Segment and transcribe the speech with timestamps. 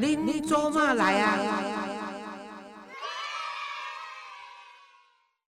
[0.00, 1.36] 恁做嘛来啊？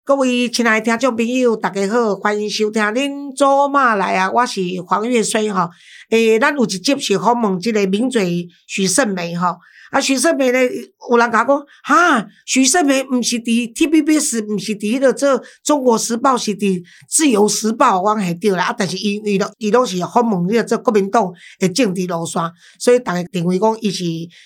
[0.03, 4.29] 各位亲爱的听众朋友，大家好，欢迎收听恁做嘛来啊！
[4.33, 5.71] 我是黄月水吼。
[6.11, 9.59] 诶，咱有一集是访问这个名嘴许胜梅吼。
[9.91, 10.71] 啊，徐胜梅咧，
[11.11, 15.29] 有人甲我讲，哈，徐胜梅毋是伫 TVBS，毋是伫迄个做
[15.65, 18.67] 《中国时报》，是伫《自由时报》，我系对啦。
[18.67, 21.29] 啊，但是伊伊拢伊拢是访问迄个做国民党
[21.59, 22.41] 诶政治路线，
[22.79, 24.05] 所以逐个认为讲伊是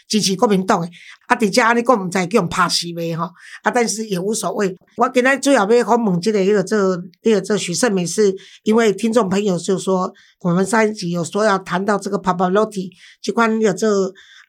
[0.09, 0.91] 支持国民党诶。
[1.27, 3.25] 啊，伫遮安尼讲毋知叫人拍死未吼？
[3.63, 4.75] 啊，但是也无所谓。
[4.97, 6.79] 我今日主要要访问即个迄个做
[7.23, 12.89] 迄个做许胜梅，是因为听众朋友就说，我们上一集有说要谈到这个 Pavarotti，
[13.21, 13.91] 即款有做。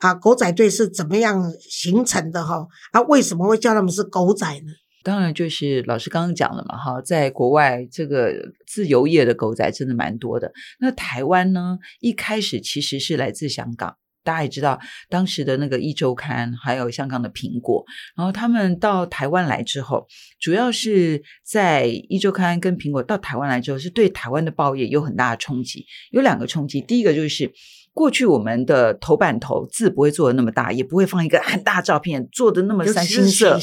[0.05, 2.68] 啊，狗仔队是怎么样形成的哈？
[2.91, 4.72] 啊，为什么会叫他们是狗仔呢？
[5.04, 8.32] 当然就是老师刚刚讲了嘛，哈，在国外这个
[8.68, 10.52] 自由业的狗仔真的蛮多的。
[10.80, 17.84] 那台湾呢，一开始其实是来自香港，大家也知道，当时的那个一周刊，还有香港的苹果，
[18.15, 20.05] 然后他们到台湾来之后，
[20.40, 25.84] 主要是在一周刊跟苹果到台湾来之后，是对台湾的报业有很大的冲击。
[26.12, 27.52] 有两个冲击，第一个就是。
[27.96, 33.57] 过去我们的头版头字不会做的那么大，也不会放一个很大照片，做的那么三星色，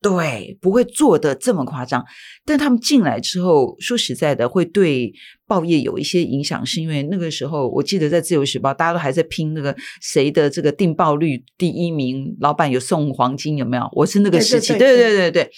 [0.00, 2.04] 对，不会做的这么夸张。
[2.46, 5.12] 但他们进来之后，说实在的，会对
[5.48, 13.88] 报业有一些影响，是因为那个时候我记得在自由时报，大家都还在拼那个谁的这个订报率第一名，老板有送黄金，有没有？
[13.92, 15.50] 我是那个时期，对对对对。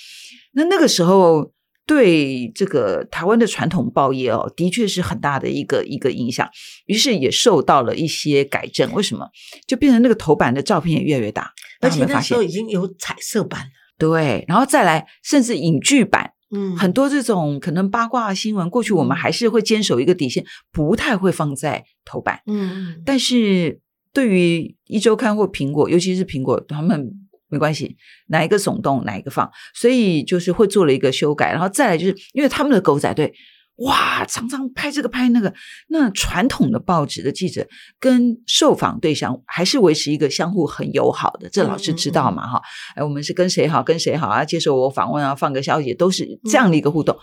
[0.54, 1.52] 那那个时候。
[1.90, 6.48] 对这个台湾的传统报业哦，的确是很大的一个一个影响，
[6.86, 8.92] 于是也受到了一些改正。
[8.92, 9.28] 为什么？
[9.66, 13.66] 就变成那个头版的照片也越来越大，而且那时候已经有彩色版了。
[13.98, 22.40] 对，然后再来，甚至影剧版，嗯，很多这种可能八卦新闻，过去我们还是会坚守一个底线，不太会放在头版。
[22.46, 23.80] 嗯嗯，但是
[24.12, 27.10] 对于一周刊或苹果，尤其是苹果，他们。
[27.50, 27.96] 没关系，
[28.28, 33.32] 哪一个耸动哪一个放，所以就是会做了一个修改，然后再来就是因为他们的狗仔队，
[33.76, 35.52] 哇，常常拍这个拍那个，
[35.88, 37.66] 那传统的报纸的记者
[37.98, 42.62] 跟受访对象还是维持一个相互很友好的，这老师知道嘛哈？
[42.94, 44.44] 哎，我们是跟谁好跟谁好啊？
[44.44, 47.16] 接受我访问啊，放个消息都是这样的一个互动。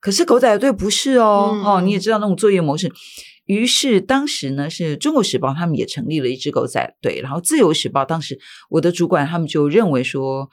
[0.00, 2.88] 可是狗仔队不是哦，哦，你也知道那种作业模式。
[3.48, 8.38] 于是当时呢，是中国时报他们也成立了一支狗仔队，然后自由时报当时
[8.68, 10.50] 我的主管他们就认为说，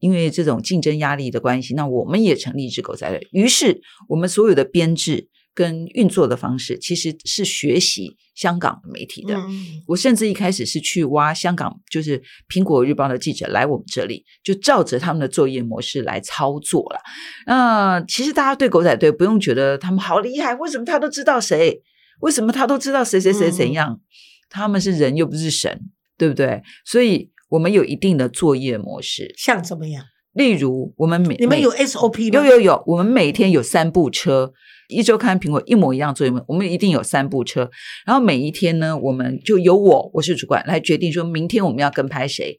[0.00, 3.28] 因为这种竞争压力的关系，那我们也成立一支狗仔队。
[3.30, 9.40] 于是我们所有的编制跟运作的方式，其实是学习香港媒体的。
[9.86, 16.98] 我甚至一开始是去挖香港，就是苹果日报的记者来我们这里，就照着他们的作业模式来操作了。
[17.46, 21.82] 那其实大家对狗仔队不用觉得他们好厉害，为什么他都知道谁？
[22.22, 24.00] 为什么他都知道谁谁谁怎样？
[24.48, 25.80] 他们是人又不是神，
[26.16, 26.62] 对不对？
[26.84, 30.04] 所以我们有一定的作业模式，像怎么样？
[30.32, 32.38] 例如我们每你们有 SOP 吗？
[32.38, 34.52] 有有有，我们每天有三部车，
[34.88, 37.70] 一周看苹果一模一样作业，我们一定有三部车。
[38.06, 42.58] 然后每一天呢，我们就由我我是主管来决定，说明天我们要跟拍谁，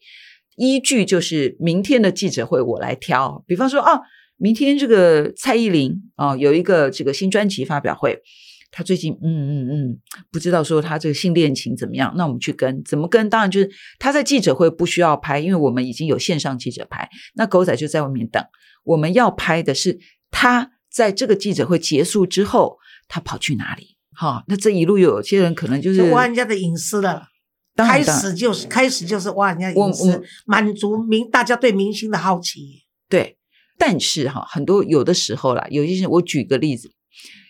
[0.57, 3.43] 依据就是明天的记者会我来挑。
[3.47, 4.01] 比方说啊，
[4.37, 8.19] 明天这个蔡依林啊有一个这个新专辑发表会。
[8.75, 9.99] 他最近，嗯嗯嗯，
[10.31, 12.11] 不知道说他这个性恋情怎么样？
[12.17, 13.29] 那我们去跟，怎么跟？
[13.29, 13.69] 当然就是
[13.99, 17.07] 他在记者会不需要拍，因为我们已经有线上记者拍。
[17.35, 18.43] 那狗仔就在外面等。
[18.83, 19.99] 我们要拍的是
[20.31, 23.95] 他在这个记者会结束之后，他跑去哪里？
[24.11, 27.27] 哈，那这一路有些人可能就是挖人家的隐私了。
[27.75, 32.83] 开始就是开始就是挖人家隐私，满足明大家对明星的好奇。
[33.07, 33.37] 对，
[33.77, 36.91] 但是哈，很多有的时候啦，有些我举个例子。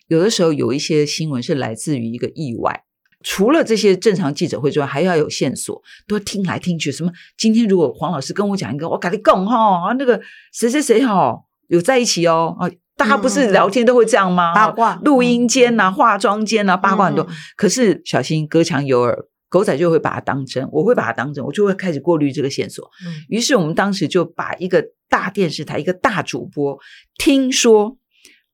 [0.08, 2.84] 有的时候有一些新闻是来自于一个意外，
[3.24, 6.92] 除了这些正常记者会之外，还要有线索，都听来听去。
[6.92, 7.12] 什么？
[7.38, 10.20] 今天如果黄老师跟我讲一个，我赶紧讲哈，那个
[10.52, 11.34] 谁谁谁哈
[11.68, 14.54] 有在一起哦啊，大家不是聊天都会这样吗？
[14.54, 17.26] 八卦，录音间呐，化妆间呐，八卦很多。
[17.56, 19.18] 可是小心隔墙有耳，
[19.48, 22.92] 狗仔就会把它当真，我会把它当真，我就会开始过滤这个线索。
[23.30, 26.78] 于是我们当时就把一个大电视台一个大主播
[27.18, 27.98] 听说。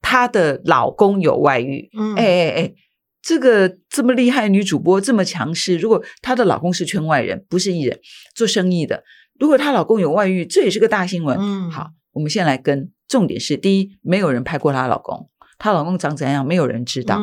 [0.01, 2.73] 她的老公有外遇，哎哎哎，
[3.21, 7.99] 这个这么厉害女主播这么强势，如果她的老公是圈外人，不是艺人，
[8.33, 9.03] 做生意的，
[9.39, 11.37] 如果她老公有外遇，这也是个大新闻。
[11.39, 17.21] 嗯，好，我们先来跟，重点是第一，没有人拍过她老公，她老公长怎样，没有人知道，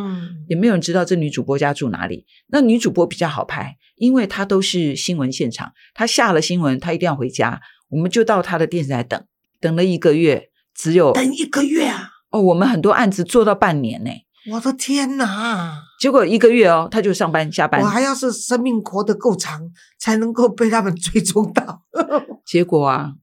[0.49, 2.27] 也没有人知道这女主播家住哪里。
[2.49, 9.21] 那女主播比较好拍，因为她都是新闻现场，她下了新闻，她一定要回家，我们就到她的电视台等，
[9.61, 12.06] 等了一个月，只有等一个月啊。
[12.37, 14.11] 哦，我们很多案子做到半年呢，
[14.53, 15.83] 我的天哪！
[15.99, 17.81] 结果一个月哦，他就上班下班。
[17.81, 21.83] 我还要是生命活得够长，才能够被他们追踪到。
[22.45, 23.15] 结果啊，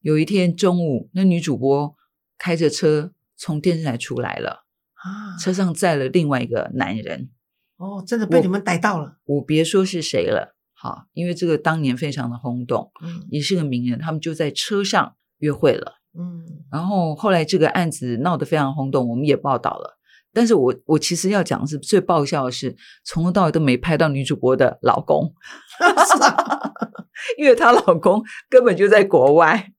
[0.00, 1.94] 有一天中午，那女主播
[2.38, 4.64] 开着车从电视台出来了，
[4.94, 7.28] 啊，车上载了另外一个男人。
[7.76, 9.18] 哦，真的被你们逮到了。
[9.26, 19.98] 我别说是谁了，好，因为这个当年非常的轰动，嗯，也是个名人，他们就在车上约会了，嗯，然后后来这个案子闹得非常轰动，我们也报道了。
[20.32, 22.74] 但是我我其实要讲的是最爆笑的是，
[23.04, 25.32] 从头到尾都没拍到女主播的老公，
[27.38, 29.72] 因为她老公根本就在国外，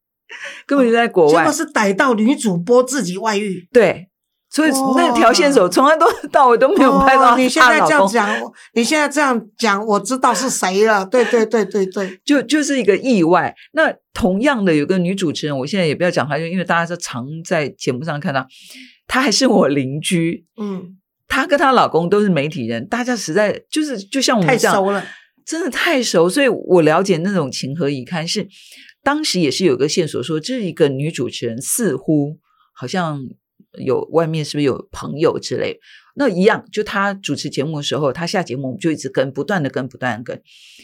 [0.65, 4.09] 根本就在国外，结果是逮到女主播自己外遇，对。
[4.56, 7.36] 所以那条线索从来都到尾都没有拍到。
[7.36, 8.30] 你现在这样讲，
[8.74, 11.04] 你现在这样讲，我知道是谁了。
[11.12, 13.54] 对对对对对，就就是一个意外。
[13.74, 18.48] 那同样的有个女主持人，我现在也不要讲她，就因为大家是常在节目上看到，
[19.07, 20.46] 她还是我邻居。
[20.56, 20.96] 嗯，
[21.28, 25.04] 她跟她老公都是媒体人，大家实在就是就像我们这样，
[25.46, 28.25] 真的太熟，所以我了解那种情何以堪。
[28.25, 28.48] 是
[29.04, 32.38] 当时也是有个线索说，这一个女主持人似乎
[32.74, 33.19] 好像。
[33.77, 35.80] 有外面是不是有朋友之类？
[36.16, 40.42] 那一样，就他主持节目的时候，他下节目我们就一直跟，不断的跟，不断的跟，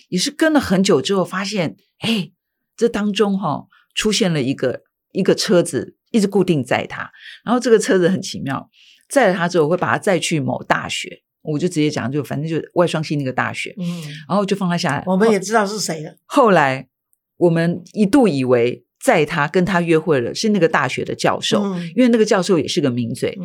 [0.10, 2.32] 也是跟了很久之后，发现，哎，
[2.76, 3.66] 这当中哈
[3.96, 4.82] 出现了一个
[5.14, 7.10] 一个车子，一直固定载他，
[7.46, 8.70] 然后这个车子很奇妙，
[9.08, 13.86] 载了他之后会把他载去某大学，我就直接讲，就反正就外双溪那个大学，嗯，
[14.28, 15.04] 然后就放他下来。
[15.06, 16.18] 我们也知道是谁了。
[16.26, 16.90] 后来
[17.38, 18.86] 我们一度以为。
[19.03, 21.63] 在他跟他约会了，是那个大学的教授，
[21.95, 23.38] 因为那个教授也是个名嘴。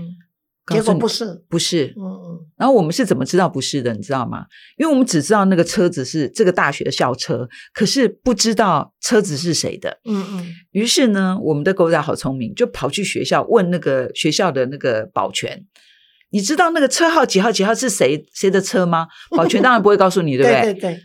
[0.68, 1.94] 结果不是，不是。
[1.96, 2.40] 嗯嗯。
[2.56, 3.94] 然后我们是怎么知道不是的？
[3.94, 4.46] 你知道吗？
[4.76, 10.00] 因为我们只知道那个车子是这个大学的校车，可是不知道车子是谁的。
[10.04, 10.46] 嗯嗯。
[10.72, 15.64] 于是呢，我们的狗仔好聪明，就跑去学校问那个学校的那个保全
[16.30, 19.06] ：“你知道那个车号几号几号是谁谁的车吗？”
[19.36, 20.72] 保全当然不会告诉你，对不对？
[20.72, 21.00] 对对。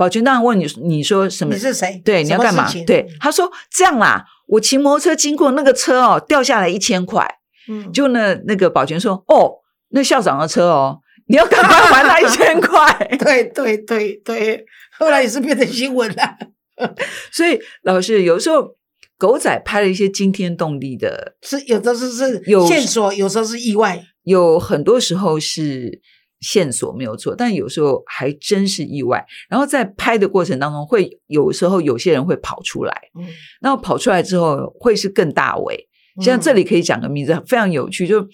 [0.00, 1.52] 保全当然问你，你说什么？
[1.52, 2.00] 你是谁？
[2.02, 2.66] 对，你要干嘛？
[2.86, 7.28] 对，他说这样啦，我骑摩托车经过那个车哦，掉下来一千块。
[7.68, 9.56] 嗯，就那那个保全说，哦，
[9.90, 12.96] 那校长的车哦，你要赶快还他一千块。
[13.20, 14.64] 对对对对，
[14.98, 16.36] 后来也是变成新闻了。
[17.30, 18.74] 所以老师有时候
[19.18, 26.00] 狗仔拍了一些惊天动地的，是有的是是有线索，有时候是意外，有很多时候是。
[26.40, 29.24] 线索没有错，但有时候还真是意外。
[29.48, 33.26] 然后在拍的过程当中，会有时候有些人会跑出来，嗯，
[33.60, 35.88] 然后跑出来之后会是更大尾。
[36.20, 38.26] 像这里可以讲个名字，非常有趣，就。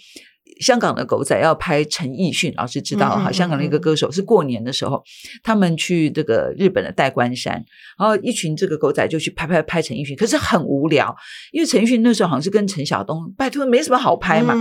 [0.60, 3.30] 香港的狗仔要拍陈奕迅，老师知道哈。
[3.30, 5.02] 香港的一个歌手是过年的时候，
[5.42, 7.62] 他们去这个日本的代官山，
[7.98, 11.14] 然后一群这个狗仔就去拍拍拍陈奕迅，可是很无聊，
[11.52, 14.54] 因为陈奕迅那时候好像是跟陈晓东，拜托没什么好拍嘛。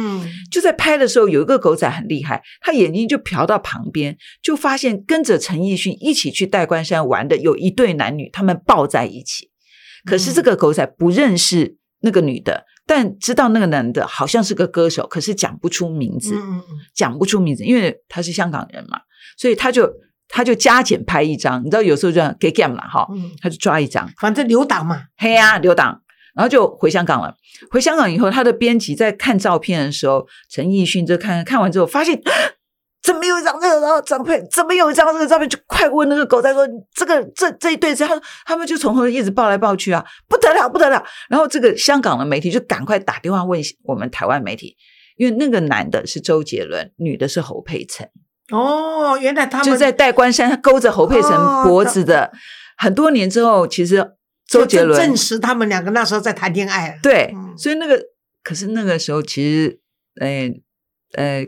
[0.51, 9.49] 就在拍的时候，有一个狗仔很厉害，他眼睛就瞟到旁边，就发现跟着陈奕迅一起去代官山玩的有一对男女，他们抱在一起，
[10.05, 12.63] 可是这个狗仔不认识那个女的。
[12.87, 16.35] 但知道那个男的好像是个歌手，可是讲不出名字，
[16.93, 18.99] 讲不出名字，因为他是香港人嘛，
[19.37, 19.91] 所以他就
[20.29, 23.07] 他就加减拍一张，你知道有时候这样给 game 了哈，
[23.41, 25.99] 他就抓一张，反正留档嘛，嘿呀留档，
[26.35, 27.35] 然后就回香港了。
[27.71, 32.21] 回香港以后，他的编辑在看照片的时候，陈奕迅就看看完之后发现。
[33.05, 34.43] 怎么有一张这个照片？
[34.49, 35.47] 怎么有一张这个照片？
[35.47, 44.75] 就快问那个狗仔说：“这个这这一对，他说他们就从头一直抱来抱去啊，不得了不得了。”然后这个香港的媒体就赶快打电话问我们台湾媒体，
[45.17, 48.09] 因为那个男的是周杰伦，女的是侯佩岑。
[48.51, 52.31] 哦，原来他们就在戴冠山，他勾着侯佩岑脖子的。
[52.75, 54.13] 很多年之后，其实
[54.47, 56.97] 周杰伦证实他们两个那时候在谈恋爱。
[57.03, 58.01] 对，所以那个
[58.43, 59.79] 可是那个时候，其实，
[60.19, 60.51] 哎，
[61.13, 61.45] 呃。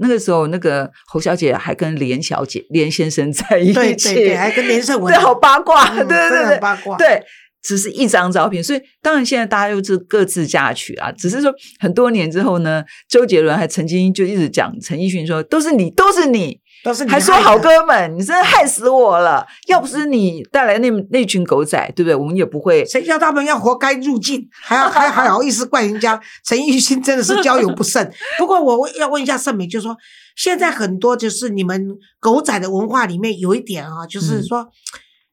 [0.00, 7.22] 那个时候，那个侯小姐还跟连小姐、连先生在一起，对对对，还跟连胜文，对，好八卦，对对对，八卦，对，
[7.62, 11.12] 只是一张照片，所以当然现在大家又是各自嫁娶啊。
[11.12, 16.60] 只是说很多年之后呢，周杰伦还曾经就一直讲陈奕迅说：“都是你，都是你。”
[17.06, 19.46] 还说好哥们，你真的害死我了！
[19.66, 22.14] 要不是你带来那那群狗仔，对不对？
[22.14, 22.82] 我们也不会。
[22.86, 26.18] 谁叫他们要活该入境，还要 还还好意思怪人家？
[26.42, 28.10] 陈奕迅真的是交友不慎。
[28.38, 29.94] 不过我要问一下盛美，就是说
[30.36, 31.86] 现在很多就是你们
[32.18, 34.66] 狗仔的文化里面有一点啊，就是说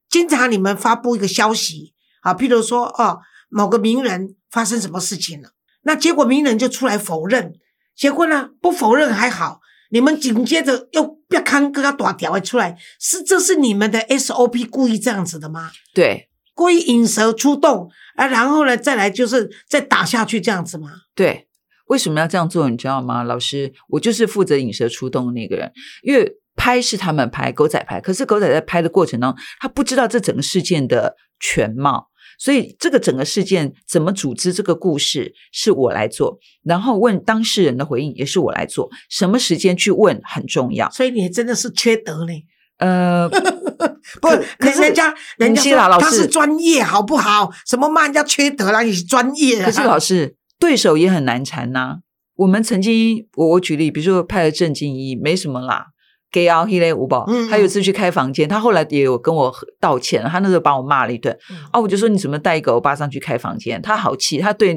[0.10, 5.51] 经常你们发布一个消息啊，譬如说哦某个名人发生什么事情了，
[5.84, 7.54] 那结果名人就出来否认，
[7.96, 9.62] 结果呢不否认还好。
[9.89, 15.72] 你们紧接着又别看哥哥大条出来，是这是你们的 SOP 故意这样子的吗？
[15.94, 20.91] 对，故意引蛇出洞啊，然后呢再来就是再打下去这样子吗？
[21.15, 21.48] 对，
[21.88, 22.70] 为什么要这样做？
[22.70, 23.74] 你知道吗，老师？
[23.89, 25.72] 我就是负责引蛇出洞的那个人，
[26.03, 42.46] 因为拍是他们拍，狗仔拍，可是狗仔在拍的过程当中，他不知道这整个事件的全貌，所以这个整个事件怎么组织这个故事是我来做，然后问当事人的回应也是我来做，什么时间去问很重要，所以你真的是缺德嘞。
[42.77, 43.27] 呃，
[44.22, 44.27] 不，
[44.60, 47.51] 可是人家人家说他是专业，好不好？
[47.65, 48.82] 什么骂人家缺德啦？
[48.82, 49.63] 你是专业。
[49.63, 51.98] 可是老师对手也很难缠呐。
[52.36, 55.88] 我们曾经，我我举例，比如说拍了郑敬一，没什么啦
[56.31, 61.38] ，gay 啊，he 嘞五宝，他有次去开房间，他后来也有跟我道歉，他那时候把我骂了一顿，
[61.72, 63.81] 啊，我就说你怎么带一个欧巴桑去开房间？
[63.81, 64.75] 他好气，他对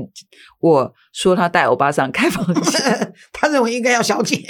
[0.61, 4.45] 我说他带欧巴桑开房间， 他认为应该要小姐，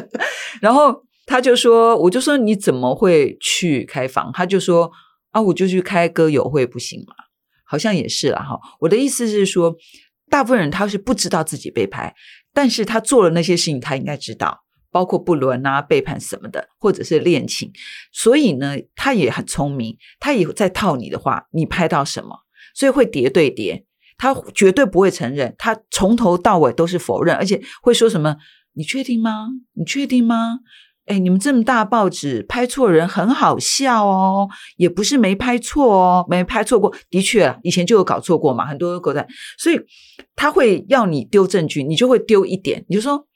[0.60, 1.02] 然后。
[1.28, 4.30] 他就说，我就说你怎么会去开房？
[4.32, 4.88] 他就说
[5.32, 7.14] 啊，我就去开歌友会不行吗？
[7.64, 8.56] 好像也是啦哈。
[8.78, 9.74] 我的意思是说，
[10.30, 12.14] 大部分人他是不知道自己被拍，
[12.54, 14.56] 但是他做了那些事情，他应该知道，
[14.96, 17.70] 包括不伦啊、背叛什么的，或者是恋情。
[18.10, 22.38] 所以呢，他也很聪明，他也在套你的话，你拍到什么，
[22.74, 23.84] 所以会叠对叠。
[24.16, 28.38] 他绝对不会承认，他从头到尾都是否认，而且会说什么？
[28.72, 29.48] 你确定吗？
[29.74, 30.60] 你确定吗？
[31.04, 39.78] 哎，你们这么大报纸拍错人很好笑哦，也不是没拍错哦，没拍错过，的确以前就有搞错过嘛，很多狗仔，所以
[40.34, 43.26] 他会要你丢证据，你就会丢一点，你就说，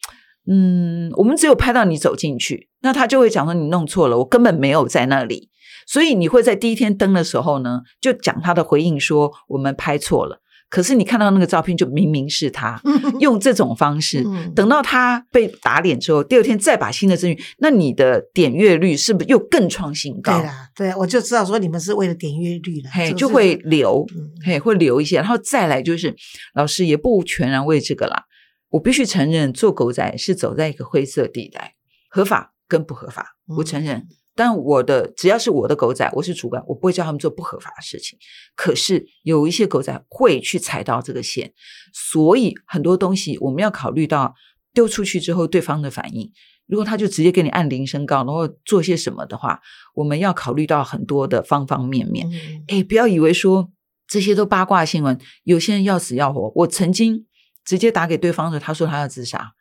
[0.46, 5.50] 嗯，我们只有拍到你走进去，那他就会讲说你弄错了，我根本没有在那里，
[5.86, 10.40] 所以你会在第一天登的时候呢，就讲他的回应说我们拍错了。
[10.68, 12.80] 可是你看到那个照片，就明明是他
[13.18, 14.24] 用这种方式。
[14.54, 20.38] 等到他被打脸之后，第二天再把新的证据，那你的点阅率是不是又更创新高？
[20.38, 24.06] 对啦，对，我就知道说你们是为了点阅率了，嘿，就会留，
[24.46, 25.16] 嘿，会留一些。
[25.16, 26.14] 然后再来就是，
[26.54, 28.22] 老师也不全然为这个啦。
[28.70, 31.74] 我必须承认，做狗仔是走在一个灰色地带，
[32.08, 34.06] 合法跟不合法，我承认。
[34.36, 38.18] 但我的只要是我的狗仔，我是主管，我不会叫他们做不合法的事情。
[38.54, 41.52] 可是有一些狗仔会去踩到这个线，
[41.92, 44.34] 所以很多东西我们要考虑到
[44.72, 46.30] 丢出去之后对方的反应。
[46.66, 49.60] 如果他就直接给你按铃声告，然后做些什么的话，
[49.96, 52.30] 我们要考虑到很多的方方面面。
[52.68, 53.72] 哎，不要以为说
[54.06, 56.52] 这些都八卦新闻，有些人要死要活。
[56.54, 57.26] 我曾经
[57.64, 59.52] 直接打给对方的，他说他要自杀，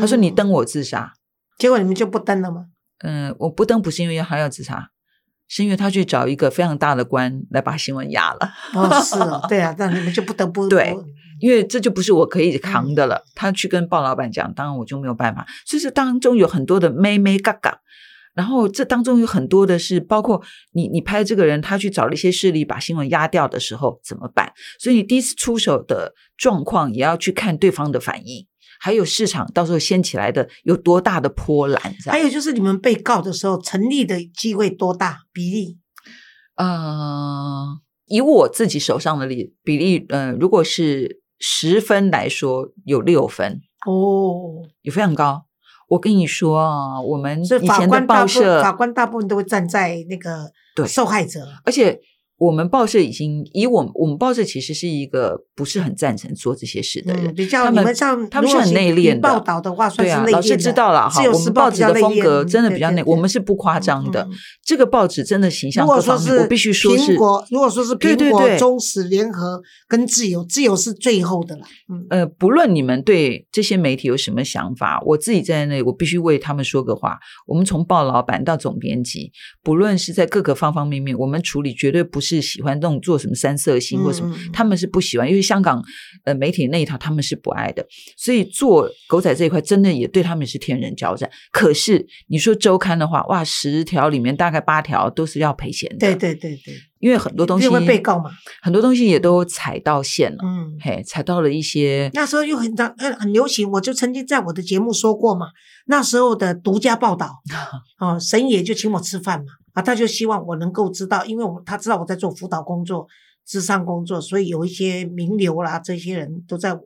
[0.00, 1.12] 他说你登我自杀，
[1.58, 2.66] 结果你们就不登了吗？
[3.02, 4.90] 嗯，我不登不是因为他要自杀，
[5.48, 8.52] 是因为他去找一个非常大的官来把新闻压了。
[8.74, 10.94] 哦，是哦，对啊， 那你们就不得不对，
[11.40, 13.24] 因为这就不是我可以扛的了。
[13.34, 15.46] 他去跟鲍老板讲，当然我就没有办法。
[15.64, 17.80] 所以这当中有很多的妹妹嘎嘎，
[18.34, 20.40] 然后这当中有很多的是，包括
[20.72, 24.52] 你你拍这个人，他去找了一些势力把新闻压掉的时候怎么办？
[24.78, 28.46] 所以你第一次出手的状况也要去看对方的反应。
[28.82, 31.94] 还有市场到时候掀起来的有多大的波澜？
[32.06, 35.76] 还有就是你们被告的时候成立的机会多大比例？
[36.56, 45.46] 呃，以我自己手上的例比例，呃，如果是十分来说，有六分哦，也非常高。
[45.90, 50.50] 我跟你说啊，我们以前的报社法官大部分都会站在那个
[50.86, 52.00] 受害者，而且。
[52.40, 61.22] 我们报社已经以我我们报社其实是一个不是很赞成做这些事的人，比较他们像他们是很内敛的报道的话，算是内老师知道了哈。
[61.30, 64.26] 我们报纸的风格真的比较内，我们是不夸张的。
[64.64, 71.62] 这个报纸真的形象，如果说是我必须说是，如果说是苹果、中时、联合跟自由，自由是最后的了。
[72.08, 77.18] 呃，不论你们对这些媒体有什么想法，我自己在那，我必须为他们说个话。
[77.46, 79.30] 我们从报老板到总编辑，
[79.62, 82.29] 不论是在各个方方面面，我们处理绝对不是。
[82.36, 85.82] 是喜欢这种做什么三色星或什么，他们是不喜欢，因为香港
[86.24, 87.84] 呃媒体那一套他们是不爱的，
[88.16, 91.28] 所以做狗仔这一块真的也对他们是天人交战。
[91.50, 95.98] 可是你说周刊的话，哇，十条里面大概八条都是要赔钱的。
[95.98, 98.30] 对对对对，因为很多东西会被告嘛，
[98.62, 100.38] 很多东西也都踩到线了。
[100.44, 105.48] 嗯，嘿，踩到了一些那时候又很很很流行，我就曾经在我的节目说过嘛，
[105.86, 107.40] 那时候的独家报道
[107.98, 109.46] 哦，神爷就请我吃饭嘛。
[109.72, 113.06] 啊，他就希望我能够知道，因为我他知道我在做辅导工作、
[113.46, 116.76] 智商工作，所以有一些名流啦，这些人都在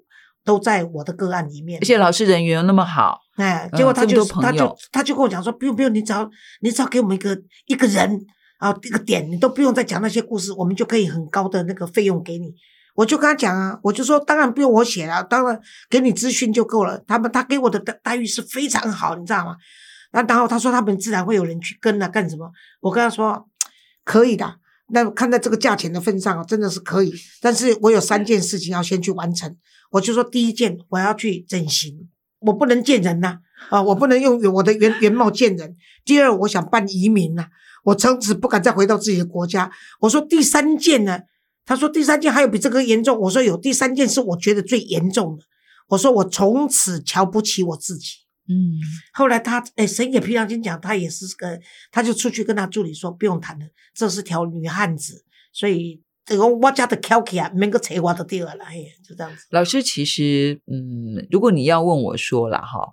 [0.44, 1.80] 都在我的个案里面。
[1.80, 6.28] 而且老师人缘又那么好，哎，结果他就他就他就跟我讲说，不用不用，你只要
[6.60, 7.36] 你只要给我们一个
[7.66, 8.20] 一个人
[8.58, 12.54] 啊一个点，你都不用再讲那些故事，我们就可以很高的那个费用给你。
[12.94, 15.58] 我就跟他讲啊，我就说当然不用我写了，当然
[15.90, 17.02] 给你资讯就够了。
[17.08, 19.56] 他们他给我的待待遇是非常好，你知道吗？
[20.14, 22.48] 那然后他说他们自然会有人去跟啊干什么？
[22.80, 23.46] 我跟他说
[24.04, 24.58] 可以的，
[24.90, 27.12] 那看在这个价钱的份上，真的是可以。
[27.40, 29.56] 但是我有三件事情要先去完成。
[29.90, 33.38] 我就说第一件，我要去整形，我不能见人呐，
[33.70, 35.76] 啊，我不能用我的原原貌见人。
[36.04, 37.46] 第二，我想办移民呐，
[37.82, 39.70] 我从此不敢再回到自己的国家。
[40.00, 41.20] 我说第三件呢，
[41.66, 43.18] 他说第三件还有比这个严重。
[43.18, 45.44] 我说有第三件是我觉得最严重的。
[45.88, 48.23] 我说我从此瞧不起我自己。
[48.46, 48.78] 嗯，
[49.12, 51.58] 后来他哎，神也平常心讲，他也是个，
[51.90, 59.46] 他就出去跟他助理说，不用谈了，这是条女汉子，所以这个我家的 k i 啊，每个扯我的地儿了，哎，就这样子。
[59.50, 62.92] 老师，其实嗯，如果你要问我说了哈，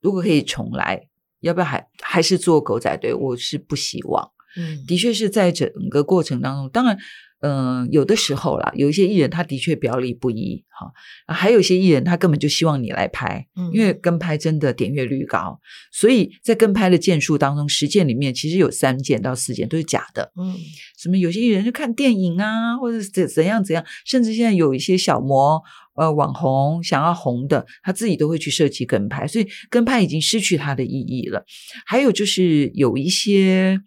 [0.00, 1.08] 如果可以重来，
[1.40, 3.12] 要不要还还是做狗仔队？
[3.12, 4.32] 我是不希望。
[4.56, 6.98] 嗯，的确是在整个过程当中，当然。
[7.42, 10.92] 嗯，有的时候啦，有一些艺人他的确表里不一，哈，
[11.26, 15.58] 还有一些艺人他根本就希望你来拍，因为跟拍真的点阅率高，
[15.90, 20.54] 所以在跟拍的件数当中，十件里面其实有三件到四件都是假的，嗯，
[20.96, 25.60] 什么有些艺人就看电影啊，或者怎怎样怎样，甚至现在有一些小模
[25.96, 31.44] 呃网红想要红的，他自己都会去设计跟拍，所以跟拍已经失去它的意义了。
[31.84, 33.80] 还有就是有一些。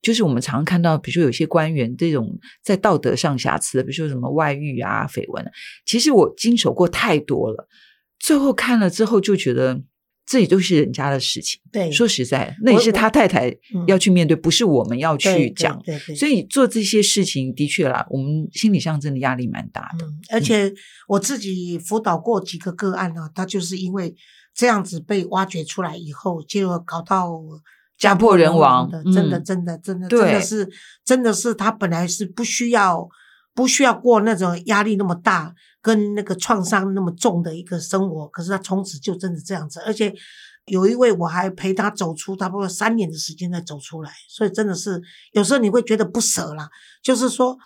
[0.00, 5.44] 就是我们常常看到，比如说有些官员这种在道德上瑕疵的，比如说什么外遇啊、绯闻，
[5.84, 7.68] 其实我经手过太多了。
[8.20, 9.82] 最后看了之后，就觉得
[10.24, 11.60] 这也都是人家的事情。
[11.72, 13.52] 对，说实在，那也是他太太
[13.88, 15.80] 要去面对，不是我们要去讲。
[15.84, 20.06] 对，所以做这些事情的确啦，我们心理上真的压力蛮大的。
[20.30, 20.72] 而且
[21.08, 24.14] 我自己辅导过几个个案呢，他就是因为
[24.54, 27.40] 这样子被挖掘出来以后，就搞到。
[27.98, 30.68] 家破人亡的，真的，真的，真的，真的是，
[31.04, 33.08] 真的是，他本来是不需要，
[33.54, 35.52] 不需要过那种压力那么大，
[35.82, 40.14] 跟那个创伤那么重的一个生活，可是他从此就真的这样子，而且
[40.66, 45.02] 有一位我还陪他走出差不多三年的时间才走出来，所以真的是
[45.32, 46.68] 有时候你会觉得不舍啦，
[47.02, 47.58] 就是说，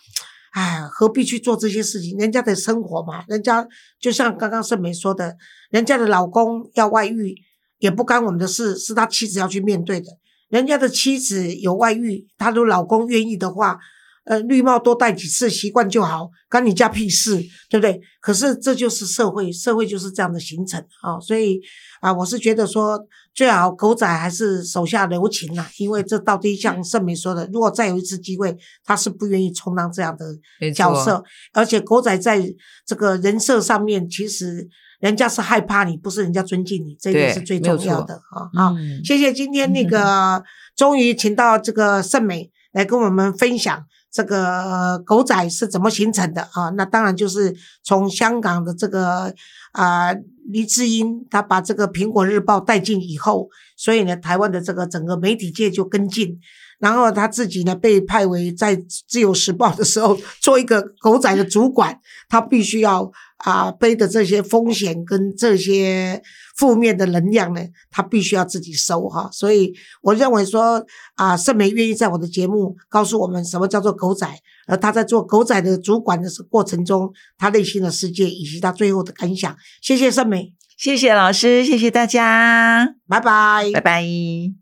[0.53, 2.17] 哎，何必去做这些事情？
[2.17, 3.67] 人家的生活嘛，人家
[4.01, 5.37] 就像刚刚盛梅说的，
[5.71, 7.35] 人家的老公要外遇
[7.81, 10.07] 也不干我们的事，是他妻子要去面对的。
[10.53, 13.79] 人家的妻子有外遇，他的老公愿意的话，
[14.27, 17.37] 呃，绿帽多戴几次习惯就好，关你家屁事，
[17.71, 17.99] 对不对？
[18.21, 21.59] 可是这就是社会，社会就是这样的形成啊，所以
[22.03, 23.01] 啊，我是觉得说，
[23.35, 30.27] 最好狗仔还是手下留情呐，因为这到底像盛明说的，如果再有一次机会，他是不愿意充当这样的
[30.75, 32.47] 角色，而且狗仔在
[32.87, 34.69] 这个人设上面，其实。
[35.03, 38.47] 人家是害怕你，不是人家尊敬你，这个是最重要的啊！
[38.55, 40.45] 好，谢谢今天那个
[40.77, 46.71] 终于请到这个盛美来跟我们分享这个狗仔是怎么形成的啊！
[46.77, 49.35] 那当然就是从香港的这个
[49.73, 50.15] 啊
[50.49, 56.39] 黎智英，他把这个苹果日报带进以后，所以呢，台湾的这个整个媒体界就跟进。
[56.79, 58.75] 然后他自己呢，被派为在
[59.09, 61.97] 自由时报的时候做一个狗仔的主管，
[62.29, 63.09] 他必须要
[63.43, 66.23] 啊背的这些风险跟这些
[66.57, 69.29] 负面的能量呢，他必须要自己收哈。
[69.33, 74.27] 所以我认为说啊，盛梅愿意在我的节目告诉我们什么叫做狗仔，
[74.67, 79.57] 而他在做狗仔的主管的过程中，他内心的世界以及他最后的感想。
[79.81, 84.62] 谢谢盛梅，谢谢老师，谢谢大家，拜拜，拜拜。